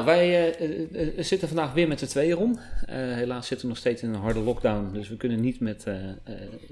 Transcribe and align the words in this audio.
Nou, 0.00 0.12
wij 0.12 0.54
eh, 0.54 0.70
eh, 0.70 1.18
eh, 1.18 1.24
zitten 1.24 1.48
vandaag 1.48 1.72
weer 1.72 1.88
met 1.88 1.98
de 1.98 2.06
tweeën 2.06 2.36
Ron. 2.36 2.58
Eh, 2.86 2.96
helaas 2.96 3.46
zitten 3.46 3.66
we 3.66 3.72
nog 3.72 3.82
steeds 3.82 4.02
in 4.02 4.08
een 4.08 4.20
harde 4.20 4.40
lockdown, 4.40 4.92
dus 4.92 5.08
we 5.08 5.16
kunnen 5.16 5.40
niet 5.40 5.60
met 5.60 5.86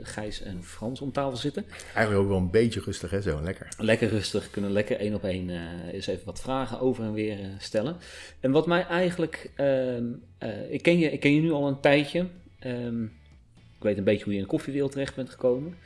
Gijs 0.01 0.43
en 0.43 0.65
Frans 0.65 1.01
om 1.01 1.13
tafel 1.13 1.37
zitten. 1.37 1.65
Eigenlijk 1.95 2.25
ook 2.25 2.29
wel 2.29 2.39
een 2.39 2.51
beetje 2.51 2.81
rustig, 2.81 3.11
hè? 3.11 3.21
Zo 3.21 3.43
lekker. 3.43 3.69
Lekker 3.79 4.09
rustig, 4.09 4.51
kunnen 4.51 4.73
lekker 4.73 4.97
één 4.97 5.15
op 5.15 5.25
één 5.25 5.51
eens 5.93 6.07
even 6.07 6.25
wat 6.25 6.41
vragen 6.41 6.81
over 6.81 7.05
en 7.05 7.13
weer 7.13 7.39
stellen. 7.59 7.97
En 8.41 8.51
wat 8.51 8.67
mij 8.67 8.87
eigenlijk, 8.87 9.51
ehm, 9.55 10.05
eh, 10.39 10.71
ik, 10.71 10.83
ken 10.83 10.99
je, 10.99 11.13
ik 11.13 11.21
ken 11.21 11.35
je 11.35 11.41
nu 11.41 11.53
al 11.53 11.69
een 11.69 11.81
tijdje. 11.81 12.27
Ehm, 12.59 13.03
ik 13.05 13.83
weet 13.83 13.99
een 13.99 14.05
beetje 14.05 14.25
hoe 14.25 14.33
je 14.33 14.39
in 14.39 14.45
de 14.45 14.51
koffiewereld 14.51 14.93
terecht 14.93 15.15
bent 15.15 15.31
gekomen. 15.31 15.77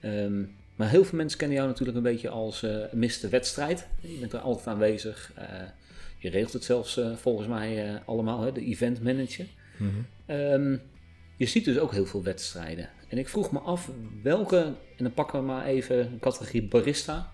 Ehm, 0.00 0.42
maar 0.76 0.88
heel 0.88 1.04
veel 1.04 1.18
mensen 1.18 1.38
kennen 1.38 1.56
jou 1.56 1.68
natuurlijk 1.68 1.96
een 1.96 2.02
beetje 2.02 2.28
als 2.28 2.66
Mr. 2.92 3.30
Wedstrijd. 3.30 3.86
Je 4.00 4.18
bent 4.20 4.32
er 4.32 4.38
altijd 4.38 4.66
aanwezig. 4.66 5.32
Je 6.18 6.30
regelt 6.30 6.52
het 6.52 6.64
zelfs 6.64 6.96
eh, 6.96 7.16
volgens 7.16 7.48
mij 7.48 7.88
eh, 7.88 8.00
allemaal, 8.06 8.40
hè, 8.40 8.52
de 8.52 8.64
event 8.64 9.02
manager. 9.02 9.46
Ehm, 10.26 10.76
je 11.36 11.46
ziet 11.46 11.64
dus 11.64 11.78
ook 11.78 11.92
heel 11.92 12.06
veel 12.06 12.22
wedstrijden. 12.22 12.88
En 13.08 13.18
ik 13.18 13.28
vroeg 13.28 13.52
me 13.52 13.58
af 13.58 13.90
welke, 14.22 14.56
en 14.96 15.04
dan 15.04 15.14
pakken 15.14 15.38
we 15.38 15.46
maar 15.46 15.66
even 15.66 15.98
een 15.98 16.18
categorie 16.18 16.62
barista. 16.62 17.32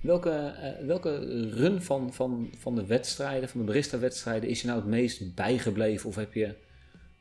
Welke, 0.00 0.30
eh, 0.30 0.86
welke 0.86 1.18
run 1.50 1.82
van, 1.82 2.12
van, 2.14 2.50
van 2.58 2.74
de 2.74 2.86
wedstrijden, 2.86 3.48
van 3.48 3.60
de 3.60 3.66
barista-wedstrijden, 3.66 4.48
is 4.48 4.60
je 4.60 4.66
nou 4.66 4.78
het 4.78 4.88
meest 4.88 5.34
bijgebleven? 5.34 6.08
Of 6.08 6.14
heb 6.14 6.34
je 6.34 6.54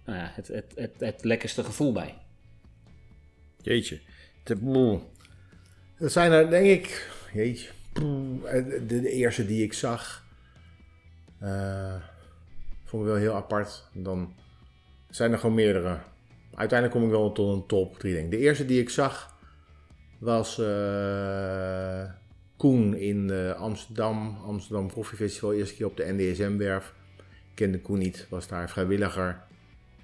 nou 0.05 0.17
ja, 0.17 0.31
het, 0.33 0.47
het, 0.47 0.73
het, 0.75 0.93
het 0.97 1.23
lekkerste 1.23 1.63
gevoel 1.63 1.91
bij? 1.91 2.15
Jeetje. 3.61 3.99
Te, 4.43 4.55
moe. 4.55 4.99
Dat 5.99 6.11
zijn 6.11 6.31
er, 6.31 6.49
denk 6.49 6.65
ik, 6.65 7.11
jeetje. 7.33 7.69
de 8.87 9.09
eerste 9.09 9.45
die 9.45 9.63
ik 9.63 9.73
zag, 9.73 10.26
eh, 11.39 11.95
vond 12.83 13.03
ik 13.03 13.09
wel 13.09 13.17
heel 13.17 13.35
apart. 13.35 13.89
Dan 13.93 14.33
zijn 15.09 15.31
er 15.31 15.37
gewoon 15.37 15.55
meerdere. 15.55 15.97
Uiteindelijk 16.55 16.99
kom 16.99 17.09
ik 17.09 17.15
wel 17.15 17.31
tot 17.31 17.55
een 17.55 17.65
top 17.65 17.99
3, 17.99 18.13
denk. 18.13 18.31
De 18.31 18.37
eerste 18.37 18.65
die 18.65 18.81
ik 18.81 18.89
zag 18.89 19.35
was 20.17 20.59
eh, 20.59 22.03
Koen 22.57 22.95
in 22.95 23.29
eh, 23.29 23.51
Amsterdam. 23.51 24.37
Amsterdam 24.45 24.91
Coffee 24.91 25.17
Festival, 25.17 25.53
eerste 25.53 25.75
keer 25.75 25.85
op 25.85 25.97
de 25.97 26.13
NDSM-werf. 26.13 26.93
Ik 27.17 27.55
kende 27.55 27.81
Koen 27.81 27.97
niet, 27.97 28.27
was 28.29 28.47
daar 28.47 28.69
vrijwilliger. 28.69 29.41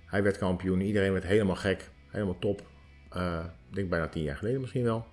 Hij 0.06 0.24
werd 0.24 0.38
kampioen, 0.38 0.82
iedereen 0.82 1.12
werd 1.12 1.24
helemaal 1.24 1.56
gek, 1.56 1.90
helemaal 2.08 2.40
top. 2.40 2.60
Ik 3.70 3.76
denk 3.76 3.90
bijna 3.90 4.08
tien 4.08 4.24
jaar 4.24 4.38
geleden 4.38 4.62
misschien 4.62 4.84
wel. 4.84 5.06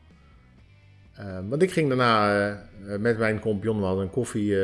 Want 1.48 1.62
ik 1.62 1.70
ging 1.70 1.88
daarna 1.88 2.68
met 2.98 3.18
mijn 3.18 3.40
compagnon, 3.40 3.78
we 3.78 3.84
hadden 3.84 4.04
een 4.04 4.10
koffie, 4.10 4.56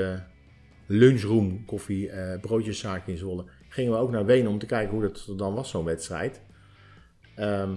lunchroom, 0.86 1.64
koffie, 1.64 2.10
eh 2.10 2.40
broodjeszaak 2.40 3.06
in 3.06 3.16
Zwolle. 3.16 3.44
Gingen 3.68 3.92
we 3.92 3.98
ook 3.98 4.10
naar 4.10 4.24
Wenen 4.24 4.50
om 4.50 4.58
te 4.58 4.66
kijken 4.66 4.92
hoe 4.94 5.02
dat 5.02 5.38
dan 5.38 5.54
was, 5.54 5.70
zo'n 5.70 5.84
wedstrijd. 5.84 6.40
Ehm, 7.34 7.74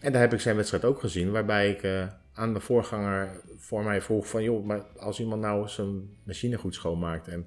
en 0.00 0.12
daar 0.12 0.20
heb 0.20 0.32
ik 0.32 0.40
zijn 0.40 0.56
wedstrijd 0.56 0.84
ook 0.84 1.00
gezien, 1.00 1.30
waarbij 1.30 1.70
ik 1.70 1.82
eh, 1.82 2.06
aan 2.34 2.54
de 2.54 2.60
voorganger 2.60 3.40
voor 3.56 3.84
mij 3.84 4.00
vroeg 4.00 4.28
van... 4.28 4.42
joh, 4.42 4.64
maar 4.64 4.80
als 4.96 5.20
iemand 5.20 5.40
nou 5.40 5.68
zijn 5.68 6.08
machine 6.22 6.58
goed 6.58 6.74
schoonmaakt 6.74 7.28
en 7.28 7.46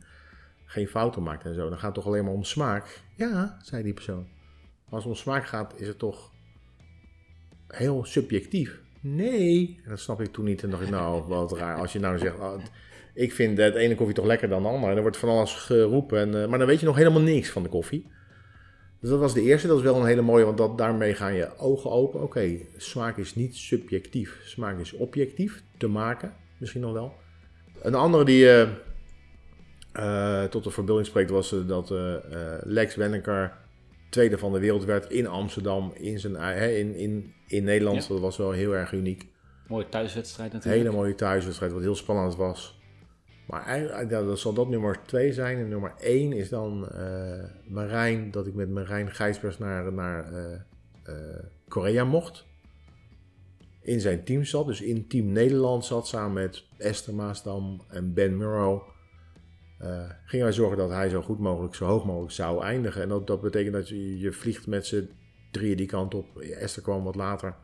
geen 0.66 0.88
fouten 0.88 1.24
maakt 1.24 1.45
en 1.45 1.53
zo... 1.53 1.69
dan 1.69 1.78
gaat 1.78 1.85
het 1.85 1.94
toch 1.94 2.06
alleen 2.06 2.24
maar 2.24 2.34
om 2.34 2.44
smaak? 2.44 3.01
Ja, 3.16 3.57
zei 3.62 3.84
die 3.84 3.94
persoon. 3.94 4.28
Als 4.89 5.03
het 5.03 5.13
om 5.13 5.18
smaak 5.18 5.45
gaat, 5.45 5.79
is 5.79 5.88
het 5.88 6.00
toch 6.00 6.31
heel 7.68 8.06
subjectief. 8.06 8.79
Nee. 9.00 9.79
En 9.84 9.89
dat 9.89 10.00
snap 10.00 10.22
ik 10.22 10.34
toen 10.34 10.45
niet. 10.45 10.63
En 10.63 10.69
dacht 10.69 10.84
ik, 10.84 10.89
nou, 10.89 11.28
wat 11.28 11.51
raar. 11.51 11.78
Als 11.78 11.94
je 11.94 12.00
nou 12.00 12.18
zegt, 12.18 12.39
oh, 12.39 12.63
ik 13.17 13.33
vind 13.33 13.57
het 13.57 13.75
ene 13.75 13.95
koffie 13.95 14.16
toch 14.16 14.25
lekker 14.25 14.50
dan 14.50 14.61
de 14.61 14.67
andere. 14.67 14.91
En 14.91 14.95
er 14.95 15.01
wordt 15.01 15.17
van 15.17 15.29
alles 15.29 15.53
geroepen. 15.53 16.19
En, 16.19 16.41
eh, 16.41 16.47
maar 16.47 16.57
dan 16.57 16.67
weet 16.67 16.79
je 16.79 16.85
nog 16.85 16.95
helemaal 16.95 17.22
niks 17.22 17.50
van 17.50 17.63
de 17.63 17.69
koffie. 17.69 18.05
Dus 19.01 19.09
dat 19.09 19.19
was 19.19 19.33
de 19.33 19.41
eerste. 19.41 19.67
Dat 19.67 19.78
is 19.78 19.83
wel 19.83 19.95
een 19.95 20.05
hele 20.05 20.22
mooie, 20.22 20.45
want 20.45 20.57
dat, 20.57 20.78
daarmee 20.78 21.13
gaan 21.13 21.33
je 21.33 21.57
ogen 21.57 21.91
open. 21.91 22.22
Oké, 22.22 22.57
smaak 22.77 23.17
is 23.17 23.35
niet 23.35 23.56
subjectief. 23.56 24.39
Smaak 24.44 24.79
is 24.79 24.94
objectief 24.94 25.63
te 25.77 25.88
maken. 25.88 26.33
Misschien 26.57 26.81
nog 26.81 26.94
wel. 26.94 27.13
Een 27.81 27.95
andere 27.95 28.25
die 28.25 28.50
eh, 29.91 30.44
tot 30.44 30.63
de 30.63 30.72
verbeelding 30.72 31.07
spreekt 31.07 31.29
was 31.29 31.56
dat 31.67 31.94
Lex 32.63 32.95
Wenneker 32.95 33.53
tweede 34.09 34.38
van 34.38 34.51
de 34.51 34.59
wereld 34.59 34.85
werd 34.85 35.11
in 35.11 35.27
Amsterdam, 35.27 35.94
in, 35.95 36.19
zijn, 36.19 36.35
in, 36.75 36.95
in, 36.95 37.33
in 37.47 37.63
Nederland. 37.63 38.01
Ja. 38.01 38.07
Dat 38.07 38.19
was 38.19 38.38
wel 38.38 38.51
heel 38.51 38.75
erg 38.75 38.91
uniek. 38.91 39.25
Mooie 39.67 39.89
thuiswedstrijd 39.89 40.53
natuurlijk. 40.53 40.83
hele 40.83 40.95
mooie 40.95 41.16
thuiswedstrijd, 41.16 41.72
wat 41.72 41.81
heel 41.81 41.95
spannend 41.95 42.35
was. 42.35 42.76
Maar 43.47 43.65
eigenlijk, 43.65 44.09
dat 44.09 44.39
zal 44.39 44.53
dat 44.53 44.69
nummer 44.69 44.99
2 45.05 45.33
zijn. 45.33 45.57
En 45.57 45.67
nummer 45.67 45.93
1 45.99 46.33
is 46.33 46.49
dan 46.49 46.89
eh, 46.89 47.43
Marijn, 47.67 48.31
dat 48.31 48.47
ik 48.47 48.53
met 48.53 48.69
Marijn 48.69 49.11
Gijsbers 49.11 49.57
naar, 49.57 49.93
naar 49.93 50.33
eh, 50.33 50.53
eh, 51.03 51.43
Korea 51.67 52.03
mocht. 52.03 52.45
In 53.81 53.99
zijn 53.99 54.23
team 54.23 54.43
zat, 54.43 54.65
dus 54.65 54.81
in 54.81 55.07
Team 55.07 55.31
Nederland 55.31 55.85
zat, 55.85 56.07
samen 56.07 56.33
met 56.33 56.63
Esther 56.77 57.13
Maasdam 57.13 57.81
en 57.89 58.13
Ben 58.13 58.37
Murrow. 58.37 58.81
Gingen 60.25 60.45
wij 60.45 60.55
zorgen 60.55 60.77
dat 60.77 60.89
hij 60.89 61.09
zo 61.09 61.21
goed 61.21 61.39
mogelijk, 61.39 61.75
zo 61.75 61.85
hoog 61.85 62.05
mogelijk 62.05 62.31
zou 62.33 62.63
eindigen. 62.63 63.01
En 63.01 63.09
dat, 63.09 63.27
dat 63.27 63.41
betekent 63.41 63.73
dat 63.73 63.89
je, 63.89 64.19
je 64.19 64.31
vliegt 64.31 64.67
met 64.67 64.85
z'n 64.85 65.09
drieën 65.51 65.77
die 65.77 65.87
kant 65.87 66.13
op. 66.13 66.37
Esther 66.37 66.83
kwam 66.83 67.03
wat 67.03 67.15
later. 67.15 67.55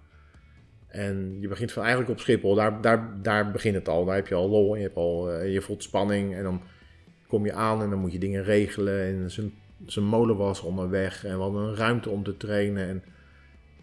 En 0.93 1.37
je 1.39 1.47
begint 1.47 1.71
van 1.71 1.81
eigenlijk 1.81 2.11
op 2.11 2.19
Schiphol, 2.19 2.55
daar, 2.55 2.81
daar, 2.81 3.17
daar 3.21 3.51
begint 3.51 3.75
het 3.75 3.89
al. 3.89 4.05
Daar 4.05 4.15
heb 4.15 4.27
je 4.27 4.35
al 4.35 4.49
lol, 4.49 4.75
je, 4.75 4.81
hebt 4.81 4.95
al, 4.95 5.31
eh, 5.31 5.53
je 5.53 5.61
voelt 5.61 5.83
spanning 5.83 6.35
en 6.35 6.43
dan 6.43 6.61
kom 7.27 7.45
je 7.45 7.53
aan 7.53 7.81
en 7.81 7.89
dan 7.89 7.99
moet 7.99 8.11
je 8.11 8.19
dingen 8.19 8.43
regelen. 8.43 9.01
En 9.01 9.31
zijn, 9.31 9.53
zijn 9.85 10.05
molen 10.05 10.37
was 10.37 10.61
onderweg 10.61 11.25
en 11.25 11.35
we 11.35 11.41
hadden 11.41 11.61
een 11.61 11.75
ruimte 11.75 12.09
om 12.09 12.23
te 12.23 12.37
trainen. 12.37 12.87
En 12.87 13.03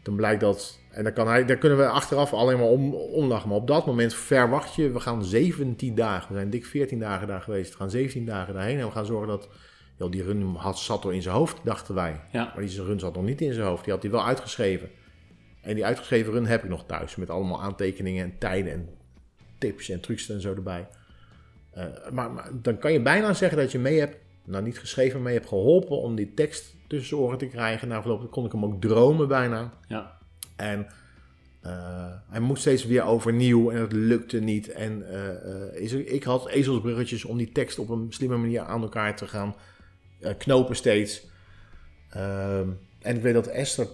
dan 0.02 0.16
blijkt 0.16 0.40
dat, 0.40 0.78
en 0.90 1.04
dan 1.04 1.12
kan 1.12 1.28
hij, 1.28 1.44
daar 1.44 1.56
kunnen 1.56 1.78
we 1.78 1.86
achteraf 1.86 2.32
alleen 2.32 2.58
maar 2.58 2.66
om, 2.66 2.94
omlachen. 2.94 3.48
Maar 3.48 3.58
op 3.58 3.66
dat 3.66 3.86
moment 3.86 4.14
verwacht 4.14 4.74
je, 4.74 4.90
we 4.90 5.00
gaan 5.00 5.24
17 5.24 5.94
dagen, 5.94 6.28
we 6.28 6.34
zijn 6.34 6.50
dik 6.50 6.66
14 6.66 6.98
dagen 6.98 7.26
daar 7.26 7.40
geweest, 7.40 7.70
we 7.70 7.76
gaan 7.76 7.90
17 7.90 8.24
dagen 8.24 8.54
daarheen. 8.54 8.78
En 8.78 8.86
we 8.86 8.92
gaan 8.92 9.06
zorgen 9.06 9.28
dat, 9.28 9.48
joh, 9.96 10.10
die 10.10 10.22
run 10.22 10.54
had, 10.54 10.78
zat 10.78 11.04
er 11.04 11.14
in 11.14 11.22
zijn 11.22 11.34
hoofd, 11.34 11.56
dachten 11.64 11.94
wij. 11.94 12.20
Ja. 12.32 12.52
Maar 12.54 12.66
die 12.66 12.82
run 12.82 12.98
zat 12.98 13.14
nog 13.14 13.24
niet 13.24 13.40
in 13.40 13.52
zijn 13.52 13.66
hoofd, 13.66 13.84
die 13.84 13.92
had 13.92 14.02
hij 14.02 14.10
wel 14.10 14.26
uitgeschreven. 14.26 14.90
En 15.60 15.74
die 15.74 15.84
uitgeschreven 15.84 16.32
run 16.32 16.46
heb 16.46 16.62
ik 16.62 16.70
nog 16.70 16.84
thuis. 16.86 17.16
Met 17.16 17.30
allemaal 17.30 17.62
aantekeningen 17.62 18.24
en 18.24 18.38
tijden 18.38 18.72
en 18.72 18.88
tips 19.58 19.88
en 19.88 20.00
trucs 20.00 20.28
en 20.28 20.40
zo 20.40 20.54
erbij. 20.54 20.88
Eh, 21.70 21.84
maar, 22.12 22.30
maar 22.30 22.50
dan 22.52 22.78
kan 22.78 22.92
je 22.92 23.02
bijna 23.02 23.32
zeggen 23.32 23.58
dat 23.58 23.72
je 23.72 23.78
mee 23.78 23.98
hebt, 23.98 24.16
nou 24.44 24.64
niet 24.64 24.78
geschreven, 24.78 25.22
mee 25.22 25.34
hebt 25.34 25.48
geholpen 25.48 26.00
om 26.00 26.14
die 26.14 26.34
tekst 26.34 26.74
tussen 26.86 27.16
oren 27.16 27.38
te 27.38 27.46
krijgen. 27.46 27.88
Na 27.88 28.00
verloop 28.00 28.30
kon 28.30 28.44
ik 28.44 28.52
hem 28.52 28.64
ook 28.64 28.80
dromen 28.80 29.28
bijna. 29.28 29.72
Ja. 29.88 30.18
En 30.56 30.86
eh, 31.60 32.12
hij 32.28 32.40
moest 32.40 32.60
steeds 32.60 32.84
weer 32.84 33.04
overnieuw 33.04 33.70
en 33.70 33.80
het 33.80 33.92
lukte 33.92 34.40
niet. 34.40 34.68
En 34.68 35.08
eh, 35.12 35.82
is 35.82 35.92
ik 35.92 36.22
had 36.22 36.48
ezelsbruggetjes 36.48 37.24
om 37.24 37.36
die 37.36 37.52
tekst 37.52 37.78
op 37.78 37.88
een 37.88 38.06
slimme 38.08 38.36
manier 38.36 38.60
aan 38.60 38.82
elkaar 38.82 39.16
te 39.16 39.26
gaan 39.26 39.54
knopen 40.38 40.76
steeds. 40.76 41.28
Ehm, 42.10 42.68
en 43.00 43.16
ik 43.16 43.22
weet 43.22 43.34
dat 43.34 43.46
Esther 43.46 43.86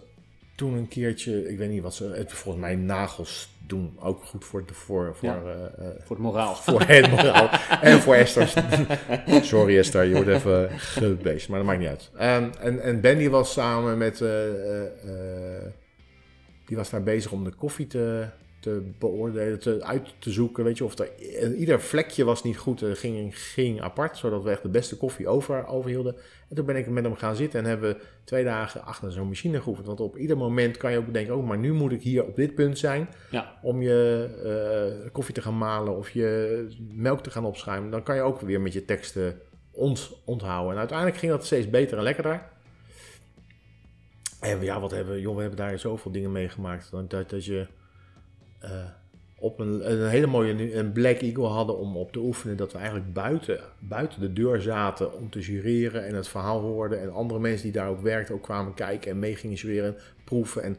toen 0.56 0.74
een 0.74 0.88
keertje, 0.88 1.48
ik 1.50 1.58
weet 1.58 1.70
niet 1.70 1.82
wat 1.82 1.94
ze, 1.94 2.04
het- 2.04 2.32
volgens 2.32 2.64
mij 2.64 2.74
nagels 2.76 3.54
doen 3.66 3.96
ook 4.00 4.24
goed 4.24 4.44
voor, 4.44 4.66
de, 4.66 4.74
voor, 4.74 5.14
voor, 5.16 5.28
Ja. 5.28 5.42
eh, 5.44 5.86
eh, 5.86 5.92
Voor 6.04 6.16
het 6.16 6.24
moraal. 6.24 6.54
voor 6.54 6.82
het 6.82 7.10
moraal 7.16 7.48
en 7.80 8.00
voor 8.00 8.14
Esther. 8.14 8.52
Sorry 9.44 9.78
Esther, 9.78 10.04
je 10.04 10.14
wordt 10.14 10.28
even 10.28 10.70
gebeest, 10.70 11.48
maar 11.48 11.58
dat 11.58 11.66
maakt 11.66 11.80
niet 11.80 11.88
uit. 11.88 12.10
Ehm, 12.16 12.48
en, 12.60 12.80
en 12.82 13.00
Ben 13.00 13.18
die 13.18 13.30
was 13.30 13.52
samen 13.52 13.98
met, 13.98 14.20
eh, 14.20 14.28
die 16.66 16.76
was 16.76 16.90
daar 16.90 17.02
bezig 17.02 17.32
om 17.32 17.44
de 17.44 17.50
koffie 17.52 17.86
te, 17.86 18.26
te 18.60 18.90
beoordelen, 18.98 19.58
te, 19.58 19.84
uit 19.84 20.14
te 20.18 20.30
zoeken. 20.30 20.64
Weet 20.64 20.78
je, 20.78 20.84
of 20.84 20.98
er, 20.98 21.10
en 21.40 21.54
ieder 21.54 21.80
vlekje 21.80 22.24
was 22.24 22.42
niet 22.42 22.56
goed, 22.56 22.82
ging, 22.84 23.38
ging 23.38 23.80
apart, 23.80 24.16
zodat 24.16 24.42
we 24.42 24.50
echt 24.50 24.62
de 24.62 24.68
beste 24.68 24.96
koffie 24.96 25.28
over, 25.28 25.66
overhielden. 25.66 26.16
En 26.48 26.56
toen 26.56 26.66
ben 26.66 26.76
ik 26.76 26.88
met 26.88 27.04
hem 27.04 27.16
gaan 27.16 27.36
zitten 27.36 27.60
en 27.60 27.66
hebben 27.66 27.94
we 27.94 28.00
twee 28.24 28.44
dagen 28.44 28.84
achter 28.84 29.12
zo'n 29.12 29.28
machine 29.28 29.60
geoefend. 29.60 29.86
Want 29.86 30.00
op 30.00 30.16
ieder 30.16 30.36
moment 30.36 30.76
kan 30.76 30.92
je 30.92 30.98
ook 30.98 31.12
denken, 31.12 31.36
oh, 31.36 31.46
maar 31.46 31.58
nu 31.58 31.72
moet 31.72 31.92
ik 31.92 32.02
hier 32.02 32.24
op 32.24 32.36
dit 32.36 32.54
punt 32.54 32.78
zijn 32.78 33.08
Ja. 33.30 33.58
om 33.62 33.82
je 33.82 34.28
eh, 35.04 35.10
koffie 35.12 35.34
te 35.34 35.42
gaan 35.42 35.58
malen 35.58 35.96
of 35.96 36.10
je 36.10 36.66
melk 36.92 37.22
te 37.22 37.30
gaan 37.30 37.44
opschuimen, 37.44 37.90
dan 37.90 38.02
kan 38.02 38.16
je 38.16 38.22
ook 38.22 38.40
weer 38.40 38.60
met 38.60 38.72
je 38.72 38.84
teksten 38.84 39.40
onthouden. 40.24 40.72
En 40.72 40.78
uiteindelijk 40.78 41.18
ging 41.18 41.32
dat 41.32 41.44
steeds 41.44 41.70
beter 41.70 41.96
en 41.98 42.02
lekkerder. 42.04 42.42
En 44.40 44.62
ja, 44.62 44.80
wat 44.80 44.90
hebben 44.90 45.14
we, 45.14 45.20
joh, 45.20 45.34
we 45.34 45.40
hebben 45.40 45.58
daar 45.58 45.78
zoveel 45.78 46.10
dingen 46.10 46.32
meegemaakt. 46.32 46.90
Dat, 46.90 47.30
dat, 47.30 47.44
je 47.44 47.60
eh, 47.60 47.66
op 49.38 49.60
een, 49.60 49.92
een 49.92 50.08
hele 50.08 50.26
mooie 50.26 50.74
een 50.74 50.92
Black 50.92 51.20
Eagle 51.20 51.46
hadden 51.46 51.78
om 51.78 51.96
op 51.96 52.12
te 52.12 52.18
oefenen. 52.18 52.56
Dat 52.56 52.72
we 52.72 52.78
eigenlijk 52.78 53.12
buiten, 53.12 53.60
buiten 53.78 54.20
de 54.20 54.32
deur 54.32 54.60
zaten 54.60 55.14
om 55.14 55.30
te 55.30 55.40
jureren 55.40 56.06
en 56.06 56.14
het 56.14 56.28
verhaal 56.28 56.60
hoorden. 56.60 57.00
En 57.00 57.12
andere 57.12 57.40
mensen 57.40 57.62
die 57.62 57.72
daar 57.72 57.88
ook 57.88 58.00
werkten 58.00 58.34
ook 58.34 58.42
kwamen 58.42 58.74
kijken 58.74 59.10
en 59.10 59.18
mee 59.18 59.36
gingen 59.36 59.56
jureren, 59.56 59.96
proeven. 60.24 60.62
En 60.62 60.78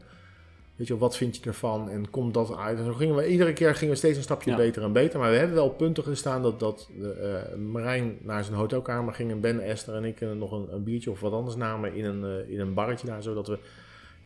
weet 0.76 0.86
je, 0.86 0.98
wat 0.98 1.16
vind 1.16 1.36
je 1.36 1.42
ervan? 1.44 1.90
En 1.90 2.10
komt 2.10 2.34
dat 2.34 2.56
uit? 2.56 2.78
En 2.78 2.84
zo 2.84 2.92
gingen 2.92 3.14
we, 3.14 3.28
iedere 3.28 3.52
keer 3.52 3.74
gingen 3.74 3.92
we 3.92 3.98
steeds 3.98 4.16
een 4.16 4.22
stapje 4.22 4.50
Ja. 4.50 4.56
beter 4.56 4.82
en 4.82 4.92
beter. 4.92 5.18
Maar 5.18 5.30
we 5.30 5.36
hebben 5.36 5.56
wel 5.56 5.70
punten 5.70 6.04
gestaan 6.04 6.42
dat, 6.42 6.60
dat 6.60 6.88
eh, 7.02 7.56
Marijn 7.58 8.18
naar 8.22 8.44
zijn 8.44 8.56
hotelkamer 8.56 9.14
ging. 9.14 9.30
En 9.30 9.40
Ben, 9.40 9.60
Esther 9.60 9.94
en 9.94 10.04
ik 10.04 10.20
eh, 10.20 10.32
nog 10.32 10.52
een, 10.52 10.66
een 10.72 10.84
biertje 10.84 11.10
of 11.10 11.20
wat 11.20 11.32
anders 11.32 11.56
namen 11.56 11.94
in 11.94 12.04
een, 12.04 12.24
eh, 12.24 12.52
in 12.52 12.60
een 12.60 12.74
barretje 12.74 13.06
daar. 13.06 13.22
Zodat 13.22 13.46
we 13.48 13.58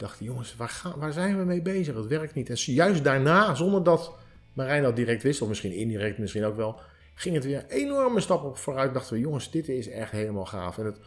dachten, 0.02 0.24
jongens, 0.24 0.56
waar, 0.56 0.68
gaan, 0.68 0.98
waar 0.98 1.12
zijn 1.12 1.38
we 1.38 1.44
mee 1.44 1.62
bezig? 1.62 1.94
Het 1.94 2.06
werkt 2.06 2.34
niet. 2.34 2.50
En 2.50 2.56
juist 2.74 3.04
daarna, 3.04 3.54
zonder 3.54 3.82
dat 3.82 4.12
Marijn 4.52 4.82
dat 4.82 4.96
direct 4.96 5.22
wist, 5.22 5.42
of 5.42 5.48
misschien 5.48 5.72
indirect 5.72 6.18
misschien 6.18 6.44
ook 6.44 6.56
wel, 6.56 6.80
ging 7.14 7.34
het 7.34 7.44
weer 7.44 7.58
een 7.58 7.68
enorme 7.68 8.20
stap 8.20 8.44
op 8.44 8.56
vooruit. 8.56 8.94
Dachten 8.94 9.14
we, 9.14 9.20
jongens, 9.20 9.50
dit 9.50 9.68
is 9.68 9.88
echt 9.88 10.10
helemaal 10.10 10.46
gaaf. 10.46 10.78
En 10.78 10.84
het 10.84 10.98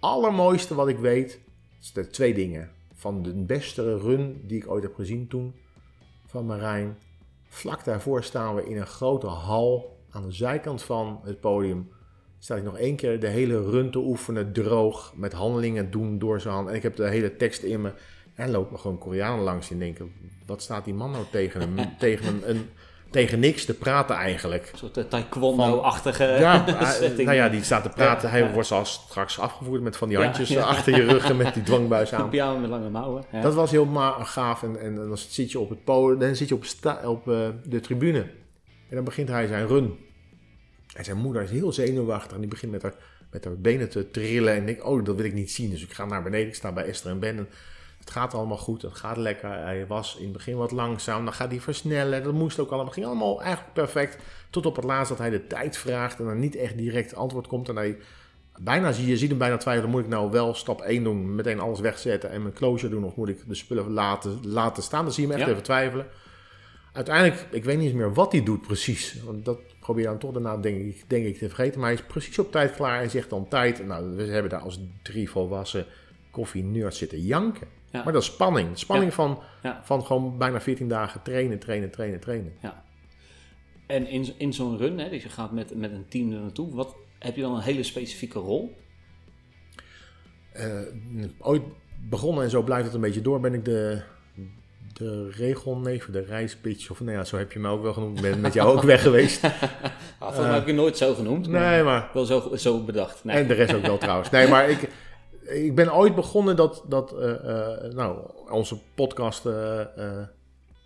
allermooiste 0.00 0.74
wat 0.74 0.88
ik 0.88 0.98
weet, 0.98 1.40
is 1.80 1.92
de 1.92 2.06
twee 2.06 2.34
dingen. 2.34 2.70
Van 2.94 3.22
de 3.22 3.34
beste 3.34 3.98
run 3.98 4.40
die 4.46 4.56
ik 4.56 4.70
ooit 4.70 4.82
heb 4.82 4.94
gezien 4.94 5.28
toen, 5.28 5.54
van 6.26 6.46
Marijn. 6.46 6.96
Vlak 7.48 7.84
daarvoor 7.84 8.24
staan 8.24 8.54
we 8.54 8.68
in 8.68 8.76
een 8.76 8.86
grote 8.86 9.26
hal 9.26 9.98
aan 10.10 10.22
de 10.22 10.32
zijkant 10.32 10.82
van 10.82 11.20
het 11.24 11.40
podium. 11.40 11.90
Sta 12.38 12.56
ik 12.56 12.62
nog 12.62 12.78
één 12.78 12.96
keer 12.96 13.20
de 13.20 13.28
hele 13.28 13.70
run 13.70 13.90
te 13.90 13.98
oefenen, 13.98 14.52
droog, 14.52 15.12
met 15.16 15.32
handelingen 15.32 15.90
doen 15.90 16.18
door 16.18 16.40
zijn 16.40 16.54
hand. 16.54 16.68
En 16.68 16.74
ik 16.74 16.82
heb 16.82 16.96
de 16.96 17.08
hele 17.08 17.36
tekst 17.36 17.62
in 17.62 17.80
me. 17.80 17.92
En 18.40 18.50
lopen 18.50 18.78
gewoon 18.78 18.98
Koreanen 18.98 19.44
langs 19.44 19.70
en 19.70 19.78
denken, 19.78 20.12
wat 20.46 20.62
staat 20.62 20.84
die 20.84 20.94
man 20.94 21.10
nou 21.10 21.24
tegen 21.30 21.60
hem, 21.60 21.88
tegen, 21.98 22.26
een, 22.26 22.50
een, 22.50 22.68
tegen 23.10 23.40
niks 23.40 23.64
te 23.64 23.74
praten 23.74 24.16
eigenlijk. 24.16 24.68
Een 24.72 24.78
soort 24.78 24.96
eh, 24.96 25.04
taekwondo-achtige 25.04 26.24
Ja, 26.24 26.64
setting. 26.92 27.24
nou 27.26 27.36
ja, 27.36 27.48
die 27.48 27.62
staat 27.62 27.82
te 27.82 27.88
praten. 27.88 28.28
Ja, 28.28 28.34
Hij 28.34 28.44
ja. 28.44 28.52
wordt 28.52 28.68
zelfs 28.68 28.92
straks 28.92 29.38
afgevoerd 29.38 29.82
met 29.82 29.96
van 29.96 30.08
die 30.08 30.18
handjes 30.18 30.48
ja. 30.48 30.62
achter 30.62 30.96
je 30.96 31.04
rug 31.04 31.28
en 31.30 31.36
met 31.36 31.54
die 31.54 31.62
dwangbuis 31.70 32.12
aan. 32.12 32.28
pyjama 32.28 32.58
met 32.58 32.70
lange 32.70 32.90
mouwen. 32.90 33.24
Dat 33.42 33.54
was 33.54 33.70
heel 33.70 33.86
gaaf. 34.20 34.62
En, 34.62 34.80
en 34.80 34.94
dan 34.94 35.18
zit 35.18 35.50
je 35.52 35.58
op 35.58 35.68
het 35.70 35.84
podium, 35.84 36.18
dan 36.18 36.36
zit 36.36 36.48
je 36.48 36.54
op, 36.54 36.64
sta- 36.64 37.00
op 37.08 37.28
eh, 37.28 37.48
de 37.64 37.80
tribune. 37.80 38.20
En 38.88 38.96
dan 38.96 39.04
begint 39.04 39.28
hij 39.28 39.46
zijn 39.46 39.66
run. 39.66 39.96
En 40.94 41.04
zijn 41.04 41.16
moeder 41.16 41.42
is 41.42 41.50
heel 41.50 41.72
zenuwachtig 41.72 42.32
en 42.32 42.40
die 42.40 42.48
begint 42.48 42.72
met 42.72 42.82
haar, 42.82 42.94
met 43.30 43.44
haar 43.44 43.58
benen 43.58 43.88
te 43.88 44.10
trillen. 44.10 44.54
En 44.54 44.68
ik 44.68 44.86
oh, 44.86 45.04
dat 45.04 45.16
wil 45.16 45.24
ik 45.24 45.32
niet 45.34 45.50
zien. 45.50 45.70
Dus 45.70 45.82
ik 45.82 45.92
ga 45.92 46.04
naar 46.04 46.22
beneden, 46.22 46.48
ik 46.48 46.54
sta 46.54 46.72
bij 46.72 46.84
Esther 46.84 47.10
en 47.10 47.18
Ben. 47.18 47.36
En 47.38 47.48
het 48.00 48.10
gaat 48.10 48.34
allemaal 48.34 48.56
goed, 48.56 48.82
het 48.82 48.94
gaat 48.96 49.16
lekker. 49.16 49.50
Hij 49.50 49.86
was 49.86 50.16
in 50.16 50.24
het 50.24 50.32
begin 50.32 50.56
wat 50.56 50.70
langzaam, 50.70 51.24
dan 51.24 51.34
gaat 51.34 51.50
hij 51.50 51.60
versnellen. 51.60 52.22
Dat 52.22 52.32
moest 52.32 52.58
ook 52.58 52.68
allemaal, 52.68 52.84
het 52.84 52.94
ging 52.94 53.06
allemaal 53.06 53.42
eigenlijk 53.42 53.72
perfect. 53.72 54.22
Tot 54.50 54.66
op 54.66 54.76
het 54.76 54.84
laatst 54.84 55.08
dat 55.08 55.18
hij 55.18 55.30
de 55.30 55.46
tijd 55.46 55.76
vraagt 55.76 56.18
en 56.18 56.24
dan 56.24 56.38
niet 56.38 56.56
echt 56.56 56.76
direct 56.76 57.14
antwoord 57.14 57.46
komt. 57.46 57.68
En 57.68 57.76
hij 57.76 57.96
bijna 58.60 58.92
zie 58.92 59.06
je 59.06 59.16
ziet 59.16 59.28
hem 59.28 59.38
bijna 59.38 59.56
twijfelen, 59.56 59.90
moet 59.90 60.02
ik 60.02 60.08
nou 60.08 60.30
wel 60.30 60.54
stap 60.54 60.80
1 60.80 61.04
doen, 61.04 61.34
meteen 61.34 61.60
alles 61.60 61.80
wegzetten 61.80 62.30
en 62.30 62.42
mijn 62.42 62.54
closure 62.54 62.92
doen, 62.92 63.04
of 63.04 63.16
moet 63.16 63.28
ik 63.28 63.48
de 63.48 63.54
spullen 63.54 63.90
laten, 63.90 64.38
laten 64.46 64.82
staan? 64.82 65.04
Dan 65.04 65.12
zie 65.12 65.22
je 65.22 65.28
hem 65.28 65.38
echt 65.38 65.46
Ja. 65.48 65.52
even 65.52 65.64
twijfelen. 65.64 66.06
Uiteindelijk, 66.92 67.46
ik 67.50 67.64
weet 67.64 67.76
niet 67.76 67.86
eens 67.86 67.94
meer 67.94 68.14
wat 68.14 68.32
hij 68.32 68.42
doet 68.42 68.60
precies, 68.62 69.22
want 69.24 69.44
dat 69.44 69.58
probeer 69.80 70.02
je 70.02 70.08
dan 70.08 70.18
toch 70.18 70.32
daarna 70.32 70.56
denk 70.56 70.80
ik, 70.80 71.04
denk 71.06 71.26
ik 71.26 71.38
te 71.38 71.46
vergeten. 71.46 71.80
Maar 71.80 71.90
hij 71.90 71.98
is 71.98 72.06
precies 72.06 72.38
op 72.38 72.52
tijd 72.52 72.74
klaar, 72.74 72.96
hij 72.96 73.08
zegt 73.08 73.30
dan 73.30 73.48
tijd. 73.48 73.86
Nou, 73.86 74.16
we 74.16 74.22
hebben 74.22 74.50
daar 74.50 74.60
als 74.60 74.80
drie 75.02 75.30
volwassen 75.30 75.86
koffie-nerds 76.30 76.98
zitten 76.98 77.20
janken. 77.20 77.66
Ja. 77.90 78.02
Maar 78.04 78.12
dat 78.12 78.22
is 78.22 78.28
spanning. 78.28 78.78
Spanning 78.78 79.08
Ja. 79.10 79.14
van, 79.16 79.38
Ja. 79.62 79.80
van 79.84 80.04
gewoon 80.04 80.38
bijna 80.38 80.60
14 80.60 80.88
dagen 80.88 81.22
trainen, 81.22 81.58
trainen, 81.58 81.90
trainen, 81.90 82.20
trainen. 82.20 82.52
En 83.86 84.06
in, 84.06 84.28
in 84.36 84.52
zo'n 84.52 84.78
run, 84.78 84.98
hè, 84.98 85.08
dus 85.08 85.22
je 85.22 85.28
gaat 85.28 85.52
met, 85.52 85.74
met 85.74 85.90
een 85.92 86.06
team 86.08 86.32
er 86.32 86.40
naartoe, 86.40 86.74
wat, 86.74 86.94
heb 87.18 87.36
je 87.36 87.42
dan 87.42 87.54
een 87.54 87.60
hele 87.62 87.82
specifieke 87.82 88.38
rol? 88.38 88.76
Eh, 90.52 90.80
ooit 91.38 91.62
begonnen 92.08 92.44
en 92.44 92.50
zo 92.50 92.62
blijft 92.62 92.84
het 92.84 92.94
een 92.94 93.00
beetje 93.00 93.20
door. 93.20 93.40
Ben 93.40 93.54
ik 93.54 93.64
de, 93.64 94.02
de 94.92 95.30
regelneef, 95.30 96.06
de 96.10 96.20
reispitch, 96.24 96.90
of 96.90 97.00
nou 97.00 97.12
ja, 97.16 97.24
zo 97.24 97.36
heb 97.36 97.52
je 97.52 97.58
me 97.58 97.68
ook 97.68 97.82
wel 97.82 97.92
genoemd. 97.92 98.16
Ik 98.16 98.22
ben 98.22 98.40
met 98.40 98.52
jou 98.54 98.76
ook 98.76 98.82
weg 98.82 99.02
geweest. 99.02 99.44
Ah, 100.18 100.26
volgens 100.28 100.46
mij 100.50 100.58
heb 100.58 100.68
ik 100.68 100.74
je 100.74 100.80
nooit 100.82 100.96
zo 100.96 101.14
genoemd, 101.14 101.48
maar 101.48 101.70
Nee, 101.70 101.82
maar 101.82 102.10
wel 102.12 102.24
zo, 102.24 102.56
zo 102.56 102.84
bedacht. 102.84 103.24
Nee. 103.24 103.36
En 103.36 103.46
de 103.46 103.54
rest 103.54 103.74
ook 103.74 103.86
wel 103.86 103.98
trouwens. 103.98 104.30
Nee, 104.30 104.48
maar 104.48 104.70
ik, 104.70 104.88
ik 105.50 105.74
ben 105.74 105.94
ooit 105.94 106.14
begonnen 106.14 106.56
dat, 106.56 106.84
dat 106.88 107.12
eh, 107.12 107.30
eh, 107.30 107.92
nou, 107.92 108.30
onze 108.50 108.78
podcast 108.94 109.46
eh, 109.46 109.80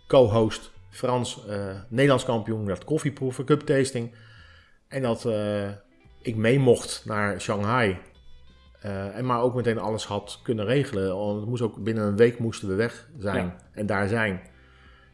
co-host 0.07 0.71
Frans, 0.89 1.45
Nederlands 1.87 2.25
kampioen, 2.25 2.65
werd 2.65 2.83
koffieproeven, 2.83 3.45
cup 3.45 3.61
tasting. 3.61 4.11
En 4.87 5.01
dat 5.01 5.27
ik 6.21 6.35
mee 6.35 6.59
mocht 6.59 7.03
naar 7.05 7.41
Shanghai. 7.41 7.97
En 9.13 9.25
maar 9.25 9.41
ook 9.41 9.55
meteen 9.55 9.79
alles 9.79 10.05
had 10.05 10.39
kunnen 10.43 10.65
regelen. 10.65 11.15
Want 11.15 11.39
het 11.39 11.49
moest 11.49 11.61
ook 11.61 11.83
binnen 11.83 12.03
een 12.03 12.15
week 12.15 12.39
moesten 12.39 12.67
we 12.67 12.75
weg 12.75 13.09
zijn 13.17 13.45
Ja. 13.45 13.55
en 13.71 13.85
daar 13.85 14.07
zijn. 14.07 14.41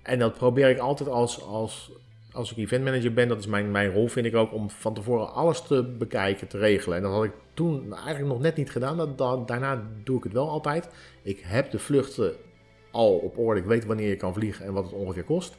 En 0.03 0.19
dat 0.19 0.33
probeer 0.33 0.69
ik 0.69 0.79
altijd 0.79 1.09
als, 1.09 1.43
als, 1.43 1.91
als 2.31 2.51
ik 2.51 2.57
eventmanager 2.57 3.13
ben. 3.13 3.27
Dat 3.27 3.39
is 3.39 3.47
mijn, 3.47 3.71
mijn 3.71 3.91
rol, 3.91 4.07
vind 4.07 4.25
ik 4.25 4.35
ook, 4.35 4.53
om 4.53 4.69
van 4.69 4.93
tevoren 4.93 5.33
alles 5.33 5.61
te 5.61 5.83
bekijken, 5.83 6.47
te 6.47 6.57
regelen. 6.57 6.97
En 6.97 7.03
dat 7.03 7.11
had 7.11 7.23
ik 7.23 7.33
toen 7.53 7.93
eigenlijk 7.93 8.27
nog 8.33 8.39
net 8.41 8.55
niet 8.55 8.71
gedaan. 8.71 8.97
Dat, 8.97 9.17
dat- 9.17 9.47
daarna 9.47 9.83
doe 10.03 10.17
ik 10.17 10.23
het 10.23 10.33
wel 10.33 10.49
altijd. 10.49 10.89
Ik 11.21 11.39
heb 11.45 11.71
de 11.71 11.79
vluchten 11.79 12.33
al 12.91 13.15
op 13.17 13.37
orde. 13.37 13.59
Ik 13.59 13.65
weet 13.65 13.85
wanneer 13.85 14.09
je 14.09 14.15
kan 14.15 14.33
vliegen 14.33 14.65
en 14.65 14.73
wat 14.73 14.83
het 14.83 14.93
ongeveer 14.93 15.23
kost. 15.23 15.57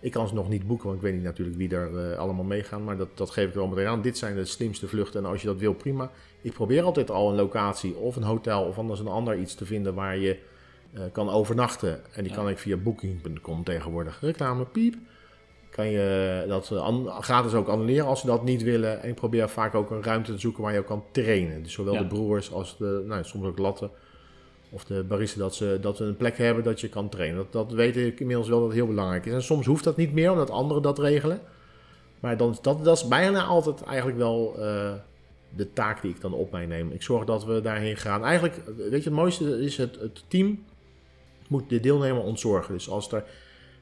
Ik 0.00 0.12
kan 0.12 0.28
ze 0.28 0.34
nog 0.34 0.48
niet 0.48 0.66
boeken, 0.66 0.86
want 0.86 0.96
ik 0.98 1.02
weet 1.04 1.14
niet 1.14 1.22
natuurlijk 1.22 1.56
wie 1.56 1.74
er 1.74 2.10
eh, 2.10 2.18
allemaal 2.18 2.44
meegaan. 2.44 2.84
Maar 2.84 2.96
dat, 2.96 3.08
dat 3.14 3.30
geef 3.30 3.48
ik 3.48 3.54
wel 3.54 3.66
meteen 3.66 3.86
aan. 3.86 4.02
Dit 4.02 4.18
zijn 4.18 4.34
de 4.34 4.44
slimste 4.44 4.88
vluchten. 4.88 5.24
En 5.24 5.30
als 5.30 5.40
je 5.40 5.46
dat 5.46 5.58
wil, 5.58 5.74
prima. 5.74 6.10
Ik 6.40 6.52
probeer 6.52 6.82
altijd 6.82 7.10
al 7.10 7.28
een 7.30 7.34
locatie 7.36 7.94
of 7.96 8.16
een 8.16 8.22
hotel 8.22 8.62
of 8.64 8.78
anders 8.78 9.00
een 9.00 9.06
ander 9.08 9.38
iets 9.38 9.54
te 9.54 9.64
vinden 9.66 9.94
waar 9.94 10.16
je 10.18 10.38
eh, 10.92 11.02
kan 11.12 11.28
overnachten. 11.30 12.14
En 12.14 12.22
die 12.22 12.32
Ja. 12.32 12.38
kan 12.38 12.48
ik 12.48 12.58
via 12.58 12.76
booking.com 12.76 13.64
tegenwoordig. 13.64 14.20
Reclame, 14.20 14.64
piep. 14.64 14.94
Kan 15.76 15.90
je 15.90 16.44
dat 16.48 16.72
gratis 17.20 17.54
ook 17.54 17.68
annuleren 17.68 18.06
als 18.06 18.20
ze 18.20 18.26
dat 18.26 18.44
niet 18.44 18.62
willen. 18.62 19.02
En 19.02 19.08
ik 19.08 19.14
probeer 19.14 19.48
vaak 19.48 19.74
ook 19.74 19.90
een 19.90 20.02
ruimte 20.02 20.32
te 20.32 20.38
zoeken 20.38 20.62
waar 20.62 20.72
je 20.72 20.78
ook 20.78 20.86
kan 20.86 21.04
trainen. 21.10 21.62
Dus 21.62 21.72
zowel 21.72 21.92
Ja. 21.94 22.00
de 22.00 22.06
broers 22.06 22.52
als 22.52 22.76
de, 22.78 23.04
nou, 23.06 23.24
soms 23.24 23.46
ook 23.46 23.58
latten. 23.58 23.90
Of 24.70 24.84
de 24.84 25.02
baristen, 25.02 25.40
dat 25.40 25.54
ze, 25.54 25.78
dat 25.80 25.96
ze 25.96 26.04
een 26.04 26.16
plek 26.16 26.38
hebben 26.38 26.64
dat 26.64 26.80
je 26.80 26.88
kan 26.88 27.08
trainen. 27.08 27.36
Dat, 27.36 27.52
dat 27.52 27.72
weet 27.72 27.96
ik 27.96 28.20
inmiddels 28.20 28.48
wel 28.48 28.58
dat 28.58 28.66
het 28.68 28.76
heel 28.76 28.86
belangrijk 28.86 29.26
is. 29.26 29.32
En 29.32 29.42
soms 29.42 29.66
hoeft 29.66 29.84
dat 29.84 29.96
niet 29.96 30.12
meer, 30.12 30.30
omdat 30.32 30.50
anderen 30.50 30.82
dat 30.82 30.98
regelen. 30.98 31.40
Maar 32.20 32.36
dan, 32.36 32.58
dat, 32.62 32.84
dat 32.84 32.96
is 32.96 33.08
bijna 33.08 33.44
altijd 33.44 33.82
eigenlijk 33.82 34.18
wel 34.18 34.54
eh, 34.58 34.92
de 35.56 35.72
taak 35.72 36.02
die 36.02 36.10
ik 36.10 36.20
dan 36.20 36.32
op 36.32 36.50
mij 36.52 36.66
neem. 36.66 36.90
Ik 36.90 37.02
zorg 37.02 37.24
dat 37.24 37.44
we 37.44 37.60
daarheen 37.60 37.96
gaan. 37.96 38.24
Eigenlijk, 38.24 38.60
weet 38.76 39.02
je, 39.02 39.08
het 39.08 39.18
mooiste 39.18 39.60
is 39.62 39.76
het, 39.76 39.98
het 40.00 40.24
team 40.28 40.64
moet 41.48 41.68
de 41.68 41.80
deelnemer 41.80 42.22
ontzorgen. 42.22 42.74
Dus 42.74 42.88
als 42.90 43.12
er 43.12 43.24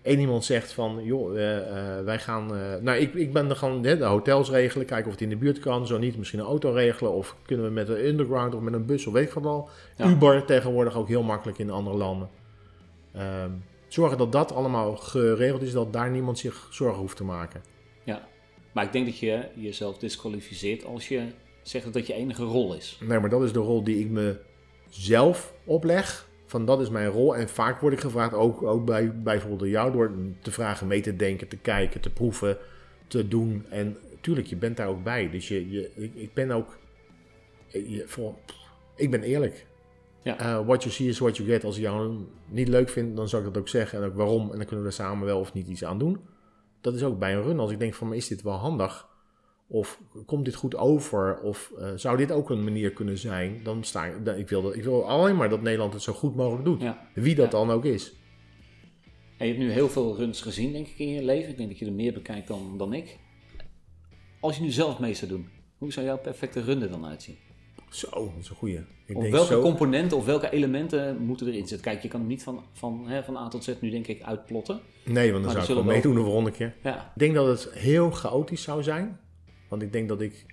één 0.05 0.19
iemand 0.19 0.45
zegt 0.45 0.73
van, 0.73 1.05
joh, 1.05 1.39
eh, 1.39 1.57
eh, 1.59 2.05
wij 2.05 2.19
gaan... 2.19 2.57
eh, 2.57 2.75
nou, 2.81 2.99
ik, 2.99 3.15
ik 3.15 3.33
ben 3.33 3.51
er 3.51 3.57
gewoon 3.57 3.85
hè, 3.85 3.97
de 3.97 4.05
hotels 4.05 4.51
regelen, 4.51 4.87
kijken 4.87 5.07
of 5.07 5.13
het 5.13 5.23
in 5.23 5.29
de 5.29 5.37
buurt 5.37 5.59
kan. 5.59 5.87
Zo 5.87 5.99
niet, 5.99 6.17
misschien 6.17 6.39
een 6.39 6.47
auto 6.47 6.73
regelen. 6.73 7.13
Of 7.13 7.37
kunnen 7.47 7.67
we 7.67 7.73
met 7.73 7.89
een 7.89 8.07
underground 8.07 8.55
of 8.55 8.61
met 8.61 8.73
een 8.73 8.87
bus 8.87 9.07
of 9.07 9.13
weet 9.13 9.27
ik 9.27 9.33
wat 9.33 9.45
al. 9.45 9.69
Ja. 9.97 10.09
Uber 10.09 10.45
tegenwoordig 10.45 10.97
ook 10.97 11.09
heel 11.09 11.23
makkelijk 11.23 11.59
in 11.59 11.71
andere 11.71 11.97
landen. 11.97 12.29
Ehm, 13.13 13.51
zorgen 13.89 14.19
dat 14.19 14.33
dat 14.33 14.53
allemaal 14.53 14.97
geregeld 14.97 15.63
is, 15.63 15.73
dat 15.73 15.93
daar 15.93 16.11
niemand 16.11 16.39
zich 16.39 16.69
zorgen 16.71 17.01
hoeft 17.01 17.17
te 17.17 17.25
maken. 17.25 17.63
Ja. 18.05 18.29
Maar 18.73 18.85
ik 18.85 18.93
denk 18.93 19.07
dat 19.07 19.19
je 19.19 19.49
jezelf 19.55 19.99
disqualificeert 19.99 20.85
als 20.85 21.09
je 21.09 21.23
zegt 21.63 21.85
dat 21.85 21.93
dat 21.93 22.07
je 22.07 22.15
enige 22.15 22.45
rol 22.45 22.75
is. 22.75 22.99
Nee, 23.01 23.21
maar 23.21 23.31
dat 23.31 23.43
is 23.43 23.53
de 23.53 23.59
rol 23.59 23.85
die 23.85 23.99
ik 23.99 24.37
mezelf 24.91 25.55
opleg. 25.65 26.29
Van 26.55 26.65
dat 26.65 26.81
is 26.81 26.91
mijn 26.91 27.09
rol. 27.09 27.37
En 27.37 27.49
vaak 27.49 27.81
word 27.81 27.93
ik 27.93 28.01
gevraagd, 28.01 28.35
ook, 28.35 28.63
ook 28.63 28.85
bij, 28.85 29.13
bij 29.13 29.23
bijvoorbeeld 29.23 29.61
door 29.61 29.69
jou, 29.69 29.93
door 29.93 30.13
te 30.43 30.51
vragen, 30.51 30.87
mee 30.87 31.01
te 31.01 31.17
denken, 31.17 31.49
te 31.49 31.57
kijken, 31.57 32.01
te 32.01 32.11
proeven, 32.11 32.59
te 33.07 33.29
doen. 33.29 33.67
En 33.71 33.97
tuurlijk, 34.21 34.47
je 34.47 34.57
bent 34.57 34.77
daar 34.77 34.89
ook 34.89 35.03
bij. 35.03 35.31
Dus 35.31 35.49
je, 35.49 35.71
je, 35.71 35.91
ik, 36.15 36.35
ben 36.35 36.51
ook, 36.51 36.79
je, 37.67 38.05
voor, 38.07 38.35
ik 38.97 39.11
ben 39.11 39.23
eerlijk. 39.23 39.67
Ja. 40.23 40.39
Eh, 40.39 40.67
what 40.67 40.83
you 40.83 40.95
see 40.95 41.09
is 41.09 41.19
what 41.19 41.37
you 41.37 41.49
get. 41.49 41.65
Als 41.65 41.77
ik 41.77 41.83
jou 41.83 42.27
niet 42.49 42.69
leuk 42.69 42.89
vind, 42.89 43.17
dan 43.17 43.29
zal 43.29 43.39
ik 43.39 43.45
dat 43.45 43.59
ook 43.59 43.69
zeggen. 43.69 43.99
En 43.99 44.05
ook 44.05 44.17
waarom. 44.17 44.51
En 44.51 44.57
dan 44.57 44.67
kunnen 44.67 44.85
we 44.85 44.91
er 44.91 44.97
samen 44.97 45.27
wel 45.27 45.41
of 45.41 45.53
niet 45.53 45.69
iets 45.69 45.85
aan 45.85 45.99
doen. 45.99 46.21
Dat 46.81 46.95
is 46.95 47.03
ook 47.03 47.19
bij 47.19 47.35
een 47.35 47.43
run. 47.43 47.59
Als 47.59 47.71
ik 47.71 47.79
denk 47.79 47.95
van, 47.95 48.15
is 48.15 48.29
dit 48.29 48.43
wel 48.43 48.57
handig? 48.57 49.09
Of 49.67 50.01
komt 50.27 50.45
dit 50.45 50.55
goed 50.55 50.77
over? 50.77 51.41
Of 51.41 51.73
eh, 51.79 51.91
zou 51.95 52.17
dit 52.17 52.33
ook 52.33 52.51
een 52.51 52.65
manier 52.65 52.91
kunnen 52.93 53.19
zijn? 53.19 53.61
Dan 53.63 53.85
sta 53.85 54.05
ik, 54.05 54.27
ik, 54.37 54.49
wil 54.49 54.63
dat, 54.63 54.75
ik 54.77 54.85
wil 54.85 55.09
alleen 55.09 55.37
maar 55.37 55.49
dat 55.49 55.63
Nederland 55.63 55.93
het 55.93 56.03
zo 56.03 56.13
goed 56.13 56.35
mogelijk 56.37 56.65
doet. 56.65 56.81
Ja. 56.81 57.09
Wie 57.15 57.35
dat 57.35 57.45
Ja. 57.45 57.51
dan 57.59 57.71
ook 57.71 57.85
is. 57.85 58.13
En 59.39 59.47
je 59.47 59.53
hebt 59.53 59.65
nu 59.65 59.71
heel 59.73 59.89
veel 59.89 60.17
runs 60.17 60.41
gezien, 60.41 60.73
denk 60.73 60.87
ik, 60.87 60.99
in 60.99 61.09
je 61.09 61.25
leven. 61.25 61.51
Ik 61.51 61.57
denk 61.57 61.69
dat 61.69 61.79
je 61.79 61.87
er 61.87 61.93
meer 61.93 62.13
bekijkt 62.13 62.49
dan, 62.49 62.75
dan 62.79 62.93
ik. 62.93 63.19
Als 64.41 64.57
je 64.57 64.63
nu 64.63 64.71
zelf 64.71 64.99
mee 64.99 65.15
zou 65.15 65.31
doen, 65.31 65.49
Hoe 65.79 65.93
zou 65.93 66.07
jouw 66.07 66.19
perfecte 66.19 66.61
run 66.61 66.83
er 66.83 66.91
dan 66.91 67.07
uitzien? 67.07 67.37
Zo, 67.91 68.11
dat 68.11 68.33
is 68.41 68.49
een 68.49 68.57
goeie. 68.57 68.77
Ik 69.07 69.17
Of 69.17 69.23
denk 69.23 69.35
welke 69.35 69.53
zo- 69.53 69.61
componenten 69.61 70.17
of 70.17 70.25
welke 70.25 70.51
elementen 70.51 71.17
moeten 71.23 71.47
erin 71.47 71.59
zitten? 71.67 71.81
Kijk, 71.81 72.03
je 72.03 72.09
kan 72.09 72.21
hem 72.21 72.29
niet 72.29 72.43
van, 72.43 72.63
van, 72.73 73.05
hè, 73.09 73.23
van 73.25 73.37
A 73.37 73.49
tot 73.49 73.65
Z 73.65 73.75
nu 73.81 73.91
denk 73.91 74.07
ik 74.07 74.23
uitplotten. 74.23 74.81
Nee, 75.05 75.33
want 75.33 75.45
dan 75.45 75.55
Maar 75.55 75.65
zou 75.65 75.79
ik 75.79 75.85
wel 75.85 75.95
meedoen 75.95 76.15
de 76.15 76.21
volgende 76.21 76.51
keer. 76.51 76.75
Ja, 76.83 76.97
Ik 77.15 77.19
denk 77.19 77.35
dat 77.35 77.47
het 77.47 77.73
heel 77.75 78.11
chaotisch 78.11 78.63
zou 78.63 78.83
zijn. 78.83 79.21
Want 79.69 79.83
ik 79.83 79.93
denk 79.93 80.09
dat 80.09 80.21
ik... 80.21 80.47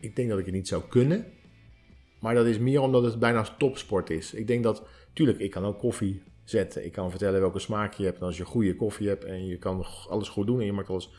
Ik 0.00 0.16
denk 0.16 0.28
dat 0.28 0.38
ik 0.38 0.44
het 0.44 0.54
niet 0.54 0.68
zou 0.68 0.82
kunnen. 0.88 1.24
Maar 2.20 2.34
dat 2.34 2.46
is 2.46 2.58
meer 2.58 2.80
omdat 2.80 3.02
het 3.02 3.18
bijna 3.18 3.42
topsport 3.58 4.10
is. 4.10 4.34
Ik 4.34 4.46
denk 4.46 4.62
dat... 4.62 4.86
Tuurlijk, 5.12 5.38
ik 5.38 5.50
kan 5.50 5.64
ook 5.64 5.78
koffie 5.78 6.22
zetten. 6.44 6.84
Ik 6.84 6.92
kan 6.92 7.10
vertellen 7.10 7.40
welke 7.40 7.58
smaak 7.58 7.92
je 7.94 8.04
hebt. 8.04 8.18
En 8.18 8.26
als 8.26 8.36
je 8.36 8.44
goede 8.44 8.76
koffie 8.76 9.08
hebt 9.08 9.24
en 9.24 9.46
je 9.46 9.58
kan 9.58 9.84
alles 10.08 10.28
goed 10.28 10.46
doen... 10.46 10.60
en 10.60 10.66
je 10.66 10.72
maakt 10.72 10.90
alles 10.90 11.10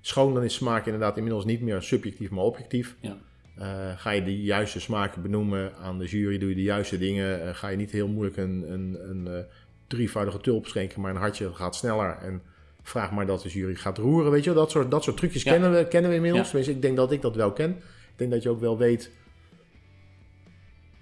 schoon... 0.00 0.34
dan 0.34 0.44
is 0.44 0.54
smaak 0.54 0.84
inderdaad 0.84 1.16
inmiddels 1.16 1.44
niet 1.44 1.60
meer 1.60 1.82
subjectief, 1.82 2.30
maar 2.30 2.44
objectief. 2.44 2.96
ja. 3.00 3.18
Eh, 3.56 3.98
ga 3.98 4.10
je 4.10 4.22
de 4.22 4.42
juiste 4.42 4.80
smaken 4.80 5.22
benoemen 5.22 5.76
aan 5.76 5.98
de 5.98 6.04
jury, 6.04 6.38
doe 6.38 6.48
je 6.48 6.54
de 6.54 6.62
juiste 6.62 6.98
dingen. 6.98 7.46
eh, 7.46 7.54
ga 7.54 7.68
je 7.68 7.76
niet 7.76 7.90
heel 7.90 8.08
moeilijk 8.08 8.36
een, 8.36 8.72
een, 8.72 9.10
een 9.10 9.26
eh, 9.26 9.44
drievoudige 9.86 10.40
tulp 10.40 10.66
schenken, 10.66 11.00
maar 11.00 11.10
een 11.10 11.16
hartje 11.20 11.54
gaat 11.54 11.76
sneller. 11.76 12.16
En 12.16 12.42
vraag 12.84 13.10
maar 13.12 13.26
dat 13.26 13.42
de 13.42 13.48
jury 13.48 13.74
gaat 13.74 13.98
roeren. 13.98 14.30
Weet 14.30 14.44
je, 14.44 14.52
dat 14.52 14.70
soort, 14.70 14.90
dat 14.90 15.02
soort 15.04 15.16
trucjes 15.16 15.42
Ja. 15.42 15.52
kennen, 15.52 15.72
we, 15.72 15.88
kennen 15.88 16.10
we 16.10 16.16
inmiddels. 16.16 16.50
Ja. 16.50 16.58
Ik 16.58 16.82
denk 16.82 16.96
dat 16.96 17.12
ik 17.12 17.20
dat 17.22 17.36
wel 17.36 17.52
ken. 17.52 17.70
Ik 17.70 18.16
denk 18.16 18.30
dat 18.30 18.42
je 18.42 18.48
ook 18.48 18.60
wel 18.60 18.78
weet 18.78 19.10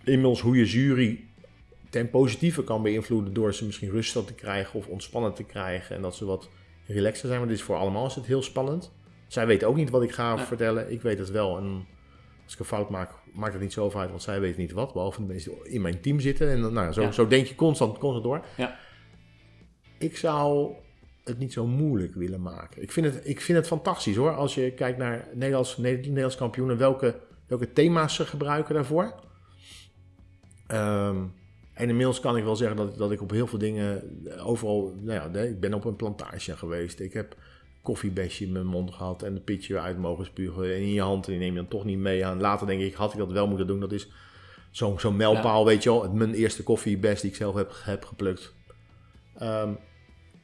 inmiddels 0.05 0.41
hoe 0.41 0.57
je 0.57 0.65
jury 0.65 1.25
ten 1.91 2.11
positieve 2.11 2.65
kan 2.65 2.83
beïnvloeden 2.83 3.33
door 3.35 3.55
ze 3.55 3.65
misschien 3.65 3.91
rustig 3.91 4.25
te 4.25 4.35
krijgen 4.35 4.75
of 4.79 4.87
ontspannen 4.87 5.35
te 5.35 5.45
krijgen. 5.45 5.97
En 5.97 6.03
dat 6.03 6.17
ze 6.17 6.25
wat 6.25 6.49
relaxer 6.87 7.27
zijn. 7.29 7.39
Maar 7.39 7.49
dit 7.49 7.57
is 7.59 7.63
voor 7.63 7.77
allemaal 7.77 8.07
is 8.07 8.15
het 8.15 8.27
heel 8.27 8.43
spannend. 8.43 8.93
Zij 9.27 9.47
weten 9.47 9.69
ook 9.69 9.77
niet 9.77 9.91
wat 9.91 10.03
ik 10.03 10.13
ga 10.13 10.35
Nee. 10.35 10.45
vertellen. 10.45 10.93
Ik 10.93 11.03
weet 11.03 11.19
het 11.19 11.31
wel. 11.31 11.57
En 11.57 11.87
als 12.45 12.53
ik 12.53 12.59
een 12.59 12.65
fout 12.65 12.91
maak, 12.91 13.11
maakt 13.33 13.53
het 13.53 13.63
niet 13.63 13.73
zoveel 13.73 14.01
uit, 14.01 14.09
want 14.11 14.23
zij 14.23 14.41
weten 14.41 14.61
niet 14.61 14.73
wat. 14.73 14.93
Behalve 14.93 15.21
de 15.21 15.27
mensen 15.27 15.53
die 15.63 15.73
in 15.73 15.81
mijn 15.81 16.01
team 16.01 16.21
zitten. 16.21 16.49
En 16.51 16.61
dan, 16.61 16.73
nou, 16.73 16.93
zo, 16.93 17.03
Ja. 17.03 17.13
zo 17.13 17.27
denk 17.27 17.47
je 17.47 17.55
constant, 17.55 17.99
constant 17.99 18.25
door. 18.25 18.45
Ja. 18.57 18.79
Ik 19.99 20.17
zou 20.17 20.73
het 21.25 21.39
niet 21.39 21.53
zo 21.53 21.67
moeilijk 21.67 22.15
willen 22.15 22.43
maken. 22.43 22.83
Ik 22.83 22.93
vind 22.93 23.07
het, 23.07 23.21
ik 23.25 23.41
vind 23.41 23.59
het 23.59 23.67
fantastisch 23.67 24.17
hoor. 24.17 24.35
Als 24.35 24.55
je 24.55 24.73
kijkt 24.73 24.99
naar 24.99 25.29
Nederlands, 25.33 25.77
Nederlands 25.77 26.37
kampioenen, 26.37 26.79
welke, 26.79 27.21
welke 27.47 27.73
thema's 27.73 28.15
ze 28.15 28.25
gebruiken 28.25 28.75
daarvoor. 28.75 29.15
Ehm, 30.67 31.17
en 31.73 31.89
inmiddels 31.89 32.21
kan 32.21 32.37
ik 32.37 32.45
wel 32.45 32.57
zeggen 32.57 32.77
dat, 32.77 32.99
dat 32.99 33.13
ik 33.13 33.23
op 33.23 33.31
heel 33.31 33.47
veel 33.47 33.59
dingen 33.59 34.03
eh, 34.27 34.47
overal, 34.47 34.95
nou 35.01 35.33
ja, 35.33 35.41
ik 35.41 35.61
ben 35.61 35.75
op 35.75 35.85
een 35.85 35.97
plantage 35.97 36.57
geweest. 36.57 37.01
Ik 37.01 37.13
heb 37.13 37.37
koffiebesje 37.83 38.45
in 38.45 38.53
mijn 38.53 38.67
mond 38.67 38.95
gehad 38.95 39.23
en 39.23 39.35
een 39.35 39.45
pitje 39.45 39.81
uit 39.81 39.99
mogen 39.99 40.25
spugen 40.25 40.77
in 40.77 40.93
je 40.93 41.01
hand. 41.01 41.27
En 41.27 41.31
die 41.31 41.41
neem 41.41 41.51
je 41.51 41.57
dan 41.57 41.69
toch 41.69 41.85
niet 41.85 41.99
mee 41.99 42.27
aan. 42.27 42.41
Later 42.41 42.67
denk 42.67 42.81
ik, 42.81 42.95
had 42.95 43.13
ik 43.13 43.19
dat 43.19 43.33
wel 43.33 43.49
moeten 43.49 43.67
doen. 43.67 43.81
Dat 43.81 43.93
is 43.93 44.09
zo'n 44.71 45.01
zo'n 45.01 45.17
mijlpaal, 45.17 45.65
weet 45.65 45.83
je 45.83 45.91
wel. 45.91 46.13
Mijn 46.13 46.35
eerste 46.35 46.63
koffiebes 46.63 47.21
die 47.21 47.31
ik 47.31 47.37
zelf 47.37 47.55
heb, 47.55 47.73
heb 47.85 48.05
geplukt. 48.05 48.55
Ehm, 49.35 49.71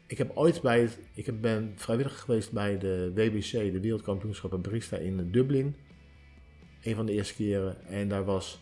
ik 0.08 0.18
heb 0.18 0.30
ooit 0.34 0.60
bij 0.60 0.80
het, 0.80 0.98
ik 1.14 1.40
ben 1.40 1.72
vrijwilliger 1.76 2.18
geweest 2.18 2.52
bij 2.52 2.78
de 2.78 3.12
WBC, 3.14 3.50
de 3.50 3.80
Wereldkampioenschappen 3.80 4.62
Barista 4.62 4.96
in 4.96 5.30
Dublin. 5.30 5.76
Een 6.82 6.94
van 6.94 7.06
de 7.06 7.12
eerste 7.12 7.34
keren. 7.34 7.86
En 7.86 8.08
daar 8.08 8.24
was 8.24 8.60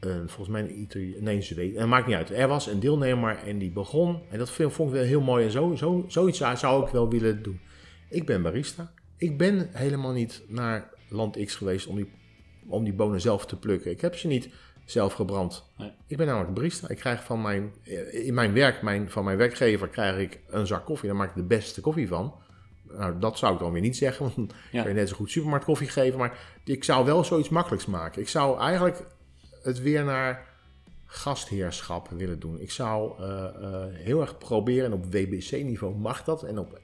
een, 0.00 0.28
volgens 0.28 0.48
mij 0.48 0.86
een 0.88 1.16
nee, 1.20 1.42
Zweed. 1.42 1.76
Het 1.76 1.86
maakt 1.86 2.06
niet 2.06 2.16
uit. 2.16 2.30
Er 2.30 2.48
was 2.48 2.66
een 2.66 2.80
deelnemer 2.80 3.36
en 3.36 3.58
die 3.58 3.70
begon. 3.70 4.22
En 4.30 4.38
dat 4.38 4.50
vond 4.50 4.88
ik 4.88 4.94
wel 4.94 5.02
heel 5.02 5.20
mooi. 5.20 5.44
En 5.44 5.50
zo, 5.50 5.74
zo, 5.74 6.04
zoiets 6.08 6.38
zou 6.38 6.86
ik 6.86 6.92
wel 6.92 7.08
willen 7.08 7.42
doen. 7.42 7.60
Ik 8.10 8.26
ben 8.26 8.42
barista. 8.42 8.92
Ik 9.16 9.38
ben 9.38 9.68
helemaal 9.72 10.12
niet 10.12 10.42
naar 10.48 10.90
land 11.08 11.44
X 11.44 11.54
geweest 11.54 11.86
om 11.86 11.96
die, 11.96 12.10
om 12.66 12.84
die 12.84 12.92
bonen 12.92 13.20
zelf 13.20 13.46
te 13.46 13.58
plukken. 13.58 13.90
Ik 13.90 14.00
heb 14.00 14.16
ze 14.16 14.26
niet 14.26 14.48
zelf 14.84 15.12
gebrand. 15.12 15.64
Nee. 15.78 15.92
Ik 16.06 16.16
ben 16.16 16.26
namelijk 16.26 16.54
barista. 16.54 16.88
Ik 16.88 16.96
krijg 16.96 17.24
van 17.24 17.42
mijn, 17.42 17.72
eh, 17.84 18.26
in 18.26 18.34
mijn 18.34 18.52
werk, 18.52 18.82
mijn, 18.82 19.10
van 19.10 19.24
mijn 19.24 19.36
werkgever, 19.36 19.88
krijg 19.88 20.18
ik 20.18 20.40
een 20.48 20.66
zak 20.66 20.84
koffie. 20.84 21.08
Daar 21.08 21.18
maak 21.18 21.28
ik 21.28 21.36
de 21.36 21.42
beste 21.42 21.80
koffie 21.80 22.08
van. 22.08 22.34
Nou, 22.88 23.18
dat 23.18 23.38
zou 23.38 23.54
ik 23.54 23.58
dan 23.60 23.72
weer 23.72 23.80
niet 23.82 23.96
zeggen, 23.96 24.22
want 24.24 24.36
dan 24.36 24.50
Ja. 24.72 24.80
kan 24.82 24.90
je 24.90 24.96
net 24.98 25.08
zo 25.08 25.16
goed 25.16 25.30
supermarktkoffie 25.30 25.88
geven. 25.88 26.18
Maar 26.18 26.38
ik 26.64 26.84
zou 26.84 27.04
wel 27.04 27.24
zoiets 27.24 27.48
makkelijks 27.48 27.86
maken. 27.86 28.22
Ik 28.22 28.28
zou 28.28 28.58
eigenlijk 28.60 29.06
het 29.62 29.80
weer 29.80 30.04
naar 30.04 30.46
gastheerschap 31.06 32.08
willen 32.08 32.40
doen. 32.40 32.60
Ik 32.60 32.70
zou 32.70 33.18
eh, 33.22 33.44
eh, 33.44 33.84
heel 33.92 34.20
erg 34.20 34.38
proberen, 34.38 34.84
en 34.84 34.92
op 34.92 35.04
WBC-niveau 35.12 35.96
mag 35.96 36.24
dat, 36.24 36.42
en 36.42 36.58
op 36.58 36.78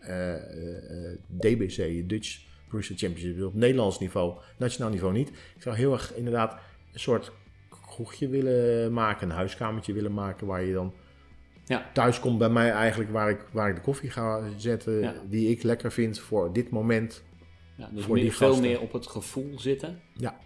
DBC, 1.41 2.09
Dutch 2.09 2.39
Barista 2.71 2.95
Championship, 2.97 3.45
op 3.45 3.55
Nederlands 3.55 3.99
niveau, 3.99 4.39
nationaal 4.57 4.91
niveau 4.91 5.13
niet. 5.13 5.29
Ik 5.29 5.63
zou 5.63 5.77
heel 5.77 5.93
erg 5.93 6.15
inderdaad 6.15 6.53
een 6.93 7.01
soort 7.01 7.33
kroegje 8.01 8.29
willen 8.29 8.93
maken, 8.93 9.29
een 9.31 9.35
huiskamertje 9.37 9.93
willen 9.93 10.15
maken, 10.15 10.47
waar 10.47 10.65
je 10.65 10.73
dan 10.73 10.93
Ja. 11.65 11.91
thuis 11.93 12.21
komt 12.21 12.39
bij 12.39 12.49
mij 12.49 12.71
eigenlijk, 12.71 13.11
waar 13.11 13.31
ik, 13.31 13.41
waar 13.53 13.69
ik 13.69 13.75
de 13.75 13.81
koffie 13.81 14.11
ga 14.11 14.43
zetten, 14.57 15.01
Ja. 15.01 15.15
die 15.29 15.49
ik 15.51 15.63
lekker 15.63 15.93
vind 15.93 16.19
voor 16.19 16.53
dit 16.53 16.71
moment. 16.71 17.23
Ja, 17.77 17.89
dus 17.93 18.05
Voor 18.05 18.15
meer- 18.15 18.23
die 18.23 18.33
veel 18.33 18.61
meer 18.61 18.81
op 18.81 18.93
het 18.93 19.07
gevoel 19.07 19.59
zitten. 19.59 20.01
Ja. 20.15 20.37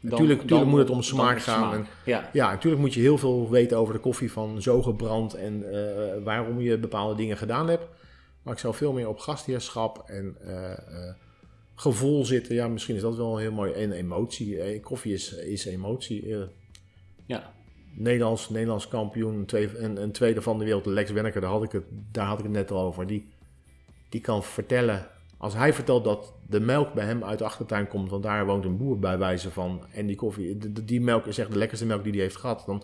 dan- 0.00 0.18
Tuurlijk- 0.18 0.40
tuurlijk 0.40 0.60
dan 0.62 0.68
moet 0.70 0.78
het 0.78 0.90
om 0.90 1.02
smaak 1.02 1.38
gaan 1.40 1.86
Ja, 2.04 2.30
Ja, 2.32 2.50
natuurlijk 2.50 2.82
moet 2.82 2.94
je 2.94 3.00
heel 3.00 3.18
veel 3.18 3.50
weten 3.50 3.76
over 3.78 3.94
de 3.94 4.00
koffie 4.00 4.32
van 4.32 4.62
zo 4.62 4.82
gebrand 4.82 5.34
en 5.34 5.72
eh, 5.72 6.22
waarom 6.24 6.60
je 6.60 6.78
bepaalde 6.78 7.14
dingen 7.14 7.36
gedaan 7.36 7.68
hebt. 7.68 7.86
Maar 8.42 8.52
ik 8.54 8.58
zou 8.60 8.74
veel 8.74 8.92
meer 8.92 9.08
op 9.08 9.18
gastheerschap 9.18 10.02
en 10.06 10.36
eh, 10.40 10.72
eh, 10.72 11.14
gevoel 11.74 12.24
zitten. 12.24 12.54
Ja, 12.54 12.68
misschien 12.68 12.94
is 12.96 13.00
dat 13.02 13.16
wel 13.16 13.36
heel 13.36 13.52
mooi. 13.52 13.72
En 13.72 13.92
emotie. 13.92 14.80
Koffie 14.80 15.12
is, 15.14 15.32
is 15.34 15.64
emotie. 15.64 16.34
Ja, 17.28 17.52
Nederlands, 17.92 18.48
Nederlands 18.48 18.88
kampioen, 18.88 19.34
een 19.34 19.46
tweede, 19.46 19.78
een, 19.78 20.02
een 20.02 20.12
tweede 20.12 20.42
van 20.42 20.58
de 20.58 20.64
wereld, 20.64 20.86
Lex 20.86 21.10
Wenneker, 21.10 21.40
daar 21.40 21.50
had 21.50 21.62
ik 21.62 21.72
het, 21.72 21.84
daar 22.12 22.26
had 22.26 22.38
ik 22.38 22.44
het 22.44 22.52
net 22.52 22.70
al 22.70 22.80
over. 22.82 23.06
Die, 23.06 23.28
die 24.08 24.20
kan 24.20 24.42
vertellen, 24.44 25.06
als 25.36 25.54
hij 25.54 25.72
vertelt 25.72 26.04
dat 26.04 26.32
de 26.46 26.60
melk 26.60 26.92
bij 26.94 27.04
hem 27.04 27.24
uit 27.24 27.38
de 27.38 27.44
achtertuin 27.44 27.88
komt, 27.88 28.10
want 28.10 28.22
daar 28.22 28.46
woont 28.46 28.64
een 28.64 28.76
boer 28.76 28.98
bij 28.98 29.18
wijze 29.18 29.50
van, 29.50 29.86
en 29.92 30.06
die 30.06 30.16
koffie, 30.16 30.58
die 30.84 31.00
melk 31.00 31.26
is 31.26 31.38
echt 31.38 31.52
de 31.52 31.58
lekkerste 31.58 31.86
melk 31.86 32.02
die 32.02 32.12
hij 32.12 32.20
heeft 32.22 32.36
gehad, 32.36 32.62
dan 32.66 32.82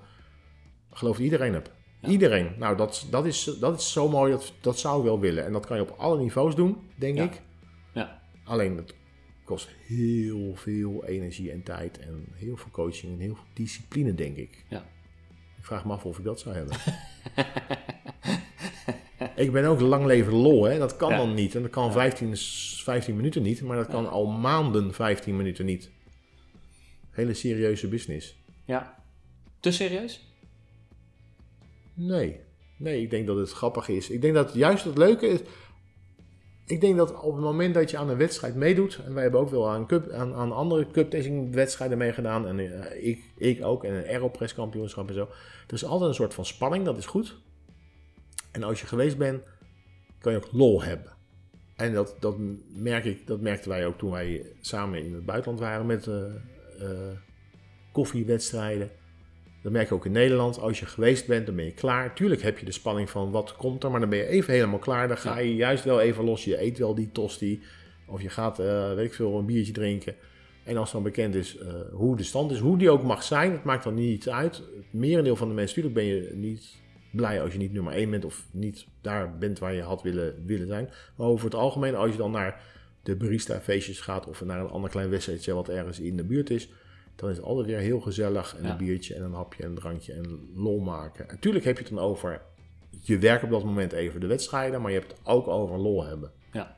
gelooft 0.91 1.19
iedereen. 1.21 1.53
Ja. 1.53 2.09
Iedereen. 2.09 2.53
Nou, 2.59 2.77
dat, 2.77 3.07
dat, 3.11 3.25
is, 3.27 3.45
dat 3.61 3.79
is 3.79 3.93
zo 3.93 4.09
mooi, 4.09 4.33
dat, 4.33 4.53
dat 4.61 4.79
zou 4.79 4.99
ik 4.99 5.05
wel 5.05 5.21
willen. 5.21 5.45
En 5.45 5.53
dat 5.53 5.67
kan 5.67 5.77
je 5.77 5.83
op 5.83 5.95
alle 5.99 6.19
niveaus 6.19 6.55
doen, 6.55 6.77
denk 6.95 7.17
Ja. 7.17 7.25
ik. 7.25 7.43
ja. 7.93 8.21
Alleen, 8.45 8.77
het 8.77 8.95
kost 9.45 9.69
heel 9.87 10.55
veel 10.55 11.05
energie 11.05 11.51
en 11.51 11.63
tijd 11.63 11.99
en 11.99 12.25
heel 12.33 12.57
veel 12.57 12.71
coaching 12.71 13.13
en 13.13 13.19
heel 13.19 13.35
veel 13.35 13.45
discipline, 13.53 14.15
denk 14.15 14.37
ik. 14.37 14.65
Ja. 14.69 14.87
Ik 15.59 15.65
vraag 15.65 15.85
me 15.85 15.93
af 15.93 16.05
of 16.05 16.19
ik 16.19 16.25
dat 16.25 16.41
zou 16.41 16.55
hebben. 16.55 16.77
ik 19.45 19.53
ben 19.53 19.65
ook 19.65 19.81
lang 19.81 20.05
leven 20.07 20.33
lol, 20.33 20.65
hè. 20.65 20.79
Dat 20.79 20.97
kan 20.97 21.11
Ja. 21.11 21.17
dan 21.17 21.35
niet. 21.35 21.55
En 21.55 21.63
dat 21.63 21.71
kan 21.71 21.93
15, 21.93 22.37
15 22.37 23.17
minuten 23.17 23.43
niet, 23.43 23.63
maar 23.63 23.77
dat 23.77 23.89
kan 23.89 24.11
al 24.11 24.27
maanden 24.27 24.95
15 24.95 25.37
minuten 25.37 25.65
niet. 25.67 25.91
Hele 27.11 27.35
serieuze 27.35 27.89
business. 27.89 28.37
ja. 28.65 29.03
Te 29.61 29.73
serieus? 29.73 30.33
Nee. 31.95 32.41
Nee, 32.77 33.03
ik 33.03 33.11
denk 33.11 33.27
dat 33.27 33.37
het 33.37 33.53
grappig 33.53 33.89
is. 33.89 34.11
Ik 34.11 34.21
denk 34.21 34.35
dat 34.35 34.55
juist 34.55 34.85
het 34.85 34.99
leuke 34.99 35.27
is. 35.27 35.39
Ik 36.67 36.81
denk 36.81 36.97
dat 36.97 37.21
op 37.21 37.35
het 37.35 37.45
moment 37.45 37.75
dat 37.75 37.91
je 37.91 37.97
aan 37.97 38.09
een 38.09 38.17
wedstrijd 38.17 38.55
meedoet. 38.55 39.01
En 39.07 39.15
wij 39.15 39.23
hebben 39.23 39.41
ook 39.41 39.51
wel 39.51 39.71
aan, 39.71 39.87
cup, 39.87 40.11
aan, 40.11 40.35
aan 40.35 40.53
andere 40.53 40.87
cuptasting 40.91 41.55
wedstrijden 41.55 41.99
meegedaan. 41.99 42.47
En 42.47 42.59
eh, 42.59 43.07
ik, 43.07 43.23
ik 43.37 43.65
ook. 43.65 43.85
En 43.85 43.95
een 43.95 44.07
Aeropress 44.07 44.55
kampioenschap 44.55 45.09
en 45.09 45.15
zo. 45.15 45.29
Er 45.67 45.75
is 45.75 45.85
altijd 45.85 46.09
een 46.09 46.15
soort 46.15 46.35
van 46.35 46.45
spanning. 46.45 46.85
Dat 46.85 46.97
is 46.97 47.07
goed. 47.07 47.37
En 48.53 48.63
als 48.63 48.81
je 48.81 48.87
geweest 48.87 49.19
bent, 49.19 49.45
kan 50.19 50.33
je 50.33 50.39
ook 50.39 50.53
lol 50.53 50.83
hebben. 50.83 51.13
En 51.77 51.93
dat, 51.93 52.17
dat, 52.21 52.37
merk 52.69 53.05
ik, 53.05 53.27
dat 53.27 53.41
merkten 53.41 53.71
wij 53.71 53.87
ook 53.87 53.99
toen 53.99 54.11
wij 54.11 54.53
samen 54.61 55.05
in 55.05 55.15
het 55.15 55.25
buitenland 55.25 55.61
waren 55.61 55.87
met 55.87 56.07
eh, 56.07 56.25
eh, 56.81 57.17
koffiewedstrijden. 57.93 58.91
Dat 59.65 59.73
merk 59.73 59.89
je 59.89 59.95
ook 59.95 60.05
in 60.05 60.13
Nederland. 60.13 60.59
Als 60.59 60.79
je 60.81 60.87
geweest 60.87 61.27
bent, 61.27 61.47
dan 61.47 61.57
ben 61.57 61.65
je 61.65 61.73
klaar. 61.73 62.15
Tuurlijk 62.15 62.43
heb 62.43 62.59
je 62.59 62.65
de 62.65 62.73
spanning 62.73 63.11
van 63.11 63.31
wat 63.31 63.57
komt 63.57 63.85
er, 63.85 63.91
maar 63.91 64.01
dan 64.01 64.09
ben 64.09 64.19
je 64.19 64.27
even 64.27 64.55
helemaal 64.55 64.79
klaar. 64.79 65.09
Dan 65.09 65.17
ga 65.17 65.39
je 65.39 65.55
juist 65.55 65.85
wel 65.85 66.01
even 66.01 66.25
los. 66.25 66.45
Je 66.45 66.63
eet 66.63 66.79
wel 66.79 66.95
die 66.95 67.13
tosti. 67.13 67.63
Of 68.07 68.23
je 68.23 68.29
gaat, 68.29 68.59
eh, 68.59 68.95
weet 68.95 69.07
ik 69.07 69.15
veel, 69.15 69.39
een 69.39 69.47
biertje 69.47 69.73
drinken. 69.73 70.15
En 70.65 70.77
als 70.77 70.93
dan 70.93 71.03
bekend 71.03 71.35
is 71.35 71.57
eh, 71.57 71.73
hoe 71.93 72.17
de 72.17 72.23
stand 72.23 72.51
is, 72.51 72.59
hoe 72.59 72.79
die 72.79 72.91
ook 72.91 73.03
mag 73.03 73.23
zijn, 73.23 73.53
het 73.53 73.65
maakt 73.65 73.85
dan 73.85 73.95
niet 73.95 74.29
uit. 74.29 74.57
Het 74.57 74.85
merendeel 74.91 75.37
van 75.37 75.49
de 75.49 75.55
mensen, 75.55 75.83
natuurlijk 75.83 76.09
ben 76.09 76.17
je 76.17 76.37
niet 76.37 76.77
blij 77.11 77.43
als 77.43 77.53
je 77.53 77.59
niet 77.59 77.73
nummer 77.73 77.93
1 77.93 78.11
bent 78.11 78.25
of 78.25 78.47
niet 78.51 78.87
daar 79.01 79.39
bent 79.39 79.59
waar 79.59 79.75
je 79.75 79.83
had 79.83 80.03
willen, 80.03 80.35
willen 80.47 80.67
zijn. 80.67 80.91
Maar 81.17 81.27
over 81.27 81.45
het 81.45 81.55
algemeen, 81.55 81.95
als 81.95 82.11
je 82.11 82.17
dan 82.17 82.31
naar 82.31 82.63
de 83.03 83.17
barista 83.17 83.61
feestjes 83.61 84.01
gaat 84.01 84.27
of 84.27 84.45
naar 84.45 84.61
een 84.61 84.71
ander 84.71 84.91
klein 84.91 85.11
wedstrijdje 85.11 85.55
wat 85.55 85.69
ergens 85.69 86.01
in 86.01 86.17
de 86.17 86.25
buurt 86.25 86.51
is, 86.51 86.69
dan 87.17 87.31
is 87.31 87.37
het 87.37 87.45
altijd 87.47 87.67
weer 87.67 87.79
heel 87.79 88.01
gezellig. 88.01 88.57
En 88.57 88.63
Ja. 88.65 88.71
een 88.71 88.77
biertje 88.77 89.15
en 89.15 89.23
een 89.23 89.33
hapje 89.33 89.63
en 89.63 89.69
een 89.69 89.75
drankje 89.75 90.13
en 90.13 90.49
lol 90.55 90.81
maken. 90.81 91.29
En 91.29 91.35
natuurlijk 91.35 91.65
heb 91.65 91.77
je 91.79 91.85
het 91.85 91.93
dan 91.95 92.03
over 92.03 92.43
je 93.01 93.19
werk 93.19 93.43
op 93.43 93.51
dat 93.51 93.65
moment 93.65 93.93
even 93.93 94.21
de 94.21 94.27
wedstrijden, 94.27 94.81
maar 94.83 94.91
je 94.93 94.99
hebt 94.99 95.11
het 95.11 95.21
ook 95.27 95.49
over 95.49 95.79
lol 95.79 96.05
hebben. 96.05 96.31
Ja. 96.53 96.77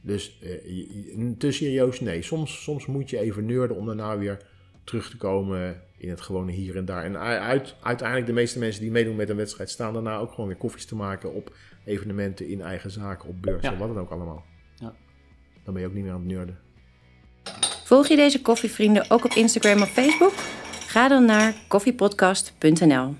Dus 0.00 0.38
eh, 0.42 1.30
te 1.38 1.50
serieus, 1.52 2.00
nee. 2.00 2.22
Soms, 2.22 2.62
soms 2.62 2.86
moet 2.86 3.10
je 3.10 3.18
even 3.18 3.46
neurden 3.46 3.76
om 3.76 3.86
daarna 3.86 4.18
weer 4.18 4.38
terug 4.84 5.10
te 5.10 5.16
komen 5.16 5.82
in 5.96 6.08
het 6.10 6.20
gewone 6.20 6.52
hier 6.52 6.76
en 6.76 6.84
daar. 6.84 7.04
En 7.04 7.16
uit, 7.18 7.74
uiteindelijk 7.82 8.26
de 8.28 8.32
meeste 8.34 8.58
mensen 8.58 8.82
die 8.82 8.90
meedoen 8.90 9.16
met 9.16 9.28
een 9.28 9.36
wedstrijd 9.36 9.70
staan 9.70 9.92
daarna 9.92 10.18
ook 10.18 10.30
gewoon 10.30 10.46
weer 10.46 10.56
koffies 10.58 10.86
te 10.86 10.96
maken 10.96 11.32
op 11.34 11.56
evenementen 11.84 12.48
in 12.48 12.60
eigen 12.60 12.90
zaken, 12.90 13.28
op 13.28 13.42
beurzen, 13.42 13.72
Ja. 13.72 13.78
wat 13.78 13.88
dan 13.88 13.98
ook 13.98 14.10
allemaal. 14.10 14.44
Ja. 14.74 14.94
Dan 15.64 15.72
ben 15.74 15.82
je 15.82 15.88
ook 15.88 15.94
niet 15.94 16.04
meer 16.04 16.12
aan 16.12 16.18
het 16.18 16.28
neurden. 16.28 16.58
Volg 17.88 18.08
je 18.08 18.16
deze 18.16 18.42
koffievrienden 18.42 19.10
ook 19.10 19.24
op 19.24 19.32
Instagram 19.32 19.82
of 19.82 19.90
Facebook? 19.90 20.32
Ga 20.86 21.08
dan 21.08 21.24
naar 21.24 21.54
koffiepodcast.nl. 21.68 23.14